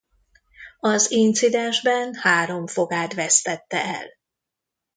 Az 0.79 1.11
incidensben 1.11 2.13
három 2.13 2.67
fogát 2.67 3.13
vesztette 3.13 3.85
el. 3.85 4.07